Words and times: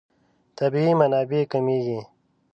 طبیعي 0.57 0.91
منابع 1.01 1.39
کمېږي. 1.51 1.99